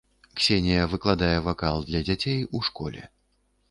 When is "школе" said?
2.71-3.11